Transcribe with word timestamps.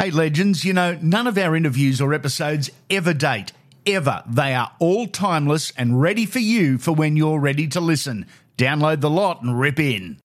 Hey, 0.00 0.12
legends, 0.12 0.64
you 0.64 0.72
know, 0.72 0.96
none 1.02 1.26
of 1.26 1.36
our 1.36 1.56
interviews 1.56 2.00
or 2.00 2.14
episodes 2.14 2.70
ever 2.88 3.12
date. 3.12 3.50
Ever. 3.84 4.22
They 4.28 4.54
are 4.54 4.70
all 4.78 5.08
timeless 5.08 5.72
and 5.76 6.00
ready 6.00 6.24
for 6.24 6.38
you 6.38 6.78
for 6.78 6.92
when 6.92 7.16
you're 7.16 7.40
ready 7.40 7.66
to 7.66 7.80
listen. 7.80 8.26
Download 8.56 9.00
the 9.00 9.10
lot 9.10 9.42
and 9.42 9.58
rip 9.58 9.80
in. 9.80 10.20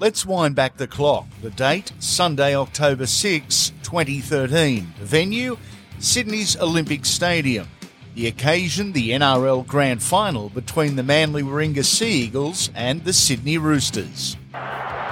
Let's 0.00 0.26
wind 0.26 0.56
back 0.56 0.78
the 0.78 0.88
clock. 0.88 1.28
The 1.42 1.50
date, 1.50 1.92
Sunday, 2.00 2.56
October 2.56 3.06
6, 3.06 3.72
2013. 3.84 4.94
The 4.98 5.04
venue, 5.04 5.56
Sydney's 6.00 6.56
Olympic 6.56 7.04
Stadium. 7.04 7.68
The 8.16 8.26
occasion, 8.26 8.94
the 8.94 9.10
NRL 9.10 9.64
Grand 9.64 10.02
Final 10.02 10.48
between 10.48 10.96
the 10.96 11.04
Manly 11.04 11.44
Warringah 11.44 11.84
Sea 11.84 12.24
Eagles 12.24 12.68
and 12.74 13.04
the 13.04 13.12
Sydney 13.12 13.58
Roosters. 13.58 14.36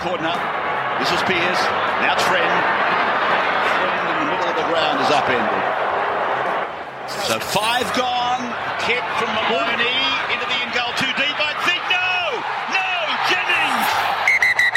Corner 0.01 0.64
this 0.99 1.11
is 1.11 1.23
Pearce. 1.27 1.63
Now 2.05 2.15
Trent. 2.15 2.45
Trent 2.45 4.05
in 4.11 4.17
the 4.21 4.27
middle 4.31 4.49
of 4.49 4.57
the 4.57 4.67
ground 4.71 5.01
is 5.03 5.11
upended. 5.11 5.65
So 7.29 7.41
five 7.41 7.89
gone. 7.97 8.43
Kick 8.85 9.05
from 9.17 9.33
Maloney 9.33 9.97
into 10.29 10.47
the 10.47 10.59
in 10.61 10.71
goal. 10.77 10.93
Too 11.01 11.09
deep, 11.17 11.39
I 11.41 11.53
think. 11.65 11.81
No! 11.89 12.37
No! 12.73 12.91
Jennings! 13.33 13.89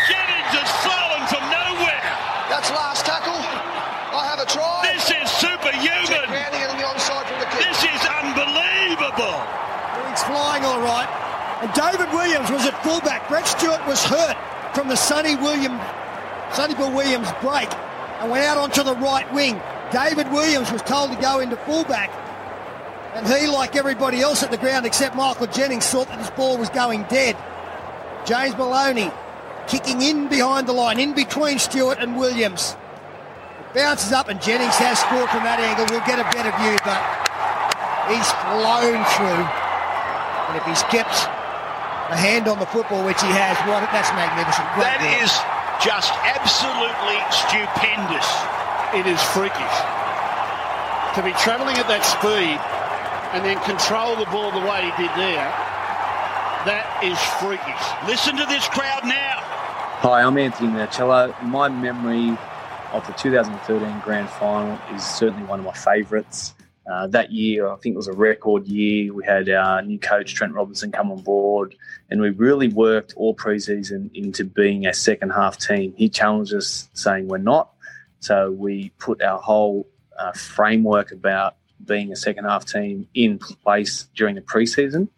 Jennings 0.08 0.52
has 0.56 0.72
fallen 0.84 1.24
from 1.28 1.44
nowhere. 1.52 2.04
That's 2.48 2.72
last 2.72 3.04
tackle. 3.04 3.36
I 3.36 4.24
have 4.32 4.40
a 4.40 4.48
try. 4.48 4.96
This 4.96 5.12
is 5.12 5.28
superhuman. 5.38 6.24
on 6.32 6.78
the 6.80 6.88
onside 6.88 7.28
from 7.28 7.40
the 7.44 7.50
kick. 7.52 7.68
This 7.68 7.84
is 7.84 8.02
unbelievable. 8.24 9.38
He's 10.08 10.24
flying 10.24 10.64
all 10.64 10.80
right. 10.82 11.10
And 11.62 11.72
David 11.76 12.08
Williams 12.16 12.50
was 12.50 12.66
at 12.66 12.76
fullback. 12.84 13.28
Brett 13.28 13.48
Stewart 13.48 13.86
was 13.88 14.04
hurt 14.04 14.38
from 14.74 14.88
the 14.88 14.96
Sonny 14.96 15.36
Williams 15.36 15.84
Sonny 16.58 16.74
Bill 16.74 16.92
Williams 16.92 17.30
break 17.40 17.72
and 18.18 18.32
went 18.32 18.44
out 18.44 18.58
onto 18.58 18.82
the 18.82 18.96
right 18.96 19.32
wing. 19.32 19.62
David 19.92 20.26
Williams 20.32 20.72
was 20.72 20.82
told 20.82 21.12
to 21.12 21.22
go 21.22 21.40
into 21.40 21.56
fullback. 21.56 22.10
And 23.14 23.28
he, 23.28 23.46
like 23.46 23.76
everybody 23.76 24.22
else 24.22 24.42
at 24.42 24.50
the 24.50 24.58
ground 24.58 24.84
except 24.88 25.16
Michael 25.16 25.46
Jennings, 25.46 25.86
thought 25.86 26.08
that 26.08 26.18
this 26.18 26.32
ball 26.32 26.58
was 26.58 26.70
going 26.70 27.04
dead. 27.14 27.38
James 28.26 28.58
Maloney 28.58 29.12
kicking 29.68 30.02
in 30.02 30.30
behind 30.30 30.66
the 30.66 30.74
line, 30.74 31.00
in 31.00 31.14
between 31.14 31.60
Stewart 31.60 32.00
and 32.00 32.18
Williams. 32.18 32.76
It 33.60 33.76
bounces 33.76 34.12
up 34.12 34.28
and 34.28 34.42
Jennings 34.42 34.74
has 34.78 34.98
scored 34.98 35.30
from 35.30 35.44
that 35.44 35.60
angle. 35.60 35.86
We'll 35.92 36.08
get 36.10 36.18
a 36.18 36.26
better 36.34 36.50
view, 36.58 36.74
but 36.82 36.98
he's 38.10 38.32
flown 38.50 39.06
through. 39.14 39.46
And 39.46 40.58
if 40.58 40.66
he's 40.66 40.82
kept 40.90 41.14
a 42.10 42.18
hand 42.18 42.48
on 42.48 42.58
the 42.58 42.66
football, 42.66 43.06
which 43.06 43.22
he 43.22 43.30
has, 43.30 43.54
what 43.70 43.86
that's 43.94 44.10
magnificent. 44.18 44.66
That 44.82 45.06
is 45.22 45.57
just 45.84 46.12
absolutely 46.26 47.20
stupendous. 47.30 48.28
It 48.94 49.06
is 49.06 49.22
freakish. 49.34 49.78
To 51.16 51.22
be 51.24 51.34
travelling 51.38 51.78
at 51.78 51.88
that 51.90 52.06
speed 52.06 52.58
and 53.34 53.44
then 53.44 53.58
control 53.64 54.16
the 54.16 54.26
ball 54.32 54.52
the 54.52 54.66
way 54.66 54.86
he 54.86 54.94
did 54.98 55.14
there, 55.18 55.50
that 56.66 56.86
is 57.04 57.18
freakish. 57.40 57.84
Listen 58.08 58.36
to 58.38 58.46
this 58.46 58.68
crowd 58.68 59.04
now. 59.04 59.40
Hi, 60.02 60.22
I'm 60.22 60.38
Anthony 60.38 60.70
Minichiello. 60.70 61.34
My 61.44 61.70
memory 61.70 62.38
of 62.94 63.06
the 63.08 63.14
2013 63.14 64.00
Grand 64.02 64.30
Final 64.30 64.80
is 64.94 65.04
certainly 65.04 65.46
one 65.46 65.60
of 65.60 65.66
my 65.66 65.74
favourites. 65.74 66.54
Uh, 66.92 67.06
that 67.08 67.32
year, 67.32 67.68
I 67.68 67.76
think 67.78 67.94
it 67.94 67.98
was 67.98 68.08
a 68.08 68.14
record 68.14 68.66
year. 68.66 69.14
We 69.14 69.26
had 69.26 69.50
our 69.50 69.82
new 69.82 70.00
coach, 70.00 70.34
Trent 70.34 70.54
Robinson, 70.54 70.92
come 70.92 71.12
on 71.12 71.22
board, 71.22 71.76
and 72.10 72.22
we 72.22 72.30
really 72.30 72.70
worked 72.70 73.14
all 73.18 73.36
preseason 73.36 74.10
into 74.14 74.46
being 74.46 74.88
a 74.88 74.94
second 74.94 75.32
half 75.32 75.58
team. 75.58 75.94
He 75.98 76.08
challenged 76.08 76.54
us, 76.54 76.90
saying 76.94 77.28
we're 77.28 77.40
not. 77.40 77.74
So 78.22 78.52
we 78.52 78.92
put 79.00 79.22
our 79.22 79.40
whole 79.40 79.88
uh, 80.18 80.32
framework 80.32 81.12
about 81.12 81.58
being 81.86 82.12
a 82.12 82.16
second 82.16 82.46
half 82.46 82.66
team 82.66 83.08
in 83.14 83.38
place 83.38 84.08
during 84.16 84.36
the 84.36 84.42
preseason. 84.42 85.10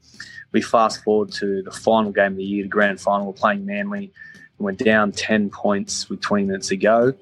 We 0.51 0.61
fast 0.61 1.03
forward 1.03 1.31
to 1.33 1.61
the 1.61 1.71
final 1.71 2.11
game 2.11 2.31
of 2.31 2.37
the 2.37 2.43
year, 2.43 2.63
the 2.63 2.69
grand 2.69 2.99
final. 2.99 3.27
We're 3.27 3.33
playing 3.33 3.65
Manly. 3.65 4.11
and 4.57 4.65
we're 4.65 4.71
down 4.71 5.11
10 5.11 5.51
points 5.51 6.09
with 6.09 6.21
20 6.21 6.45
minutes 6.45 6.69
to 6.69 6.77
go. 6.77 7.13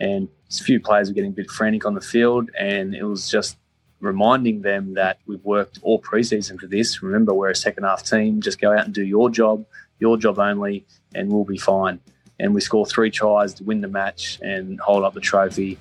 And 0.00 0.28
a 0.50 0.64
few 0.64 0.80
players 0.80 1.08
were 1.08 1.14
getting 1.14 1.30
a 1.30 1.34
bit 1.34 1.50
frantic 1.50 1.86
on 1.86 1.94
the 1.94 2.00
field, 2.00 2.50
and 2.58 2.94
it 2.94 3.04
was 3.04 3.30
just 3.30 3.56
reminding 4.04 4.62
them 4.62 4.94
that 4.94 5.18
we've 5.26 5.44
worked 5.44 5.78
all 5.82 6.00
preseason 6.00 6.60
for 6.60 6.66
this. 6.66 7.02
Remember, 7.02 7.34
we're 7.34 7.50
a 7.50 7.56
second 7.56 7.84
half 7.84 8.04
team. 8.04 8.40
Just 8.40 8.60
go 8.60 8.72
out 8.72 8.84
and 8.84 8.94
do 8.94 9.04
your 9.04 9.30
job, 9.30 9.64
your 9.98 10.16
job 10.16 10.38
only, 10.38 10.84
and 11.14 11.32
we'll 11.32 11.44
be 11.44 11.58
fine. 11.58 11.98
And 12.38 12.54
we 12.54 12.60
score 12.60 12.86
three 12.86 13.10
tries 13.10 13.54
to 13.54 13.64
win 13.64 13.80
the 13.80 13.88
match 13.88 14.38
and 14.42 14.78
hold 14.80 15.04
up 15.04 15.14
the 15.14 15.20
trophy. 15.20 15.78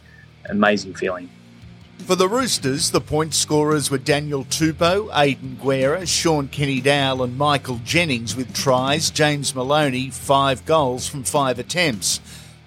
Amazing 0.49 0.95
feeling. 0.95 1.29
For 1.99 2.15
the 2.15 2.27
Roosters, 2.27 2.91
the 2.91 2.99
point 2.99 3.33
scorers 3.33 3.89
were 3.89 3.97
Daniel 3.97 4.43
Tupou, 4.43 5.09
Aidan 5.15 5.57
Guerra, 5.63 6.05
Shaun 6.05 6.49
Kenny-Dowall, 6.49 7.23
and 7.23 7.37
Michael 7.37 7.79
Jennings 7.85 8.35
with 8.35 8.53
tries. 8.53 9.09
James 9.09 9.55
Maloney, 9.55 10.09
five 10.09 10.65
goals 10.65 11.07
from 11.07 11.23
five 11.23 11.59
attempts. 11.59 12.19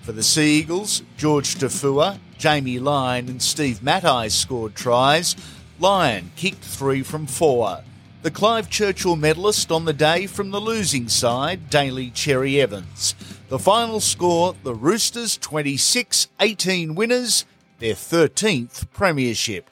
For 0.06 0.12
the 0.12 0.22
Sea 0.22 0.60
Eagles, 0.60 1.02
George 1.16 1.56
Taufua, 1.56 2.20
Jamie 2.38 2.78
Lyon 2.78 3.28
and 3.28 3.42
Steve 3.42 3.82
Matai 3.82 4.28
scored 4.28 4.76
tries. 4.76 5.34
Lyon 5.80 6.30
kicked 6.36 6.62
three 6.62 7.02
from 7.02 7.26
four. 7.26 7.80
The 8.22 8.30
Clive 8.30 8.70
Churchill 8.70 9.16
medalist 9.16 9.72
on 9.72 9.84
the 9.84 9.92
day 9.92 10.28
from 10.28 10.52
the 10.52 10.60
losing 10.60 11.08
side, 11.08 11.70
Daly 11.70 12.10
Cherry 12.10 12.60
Evans. 12.60 13.16
The 13.48 13.58
final 13.58 13.98
score 13.98 14.54
the 14.62 14.76
Roosters 14.76 15.36
26 15.38 16.28
18 16.38 16.94
winners, 16.94 17.44
their 17.80 17.94
13th 17.94 18.88
premiership. 18.92 19.68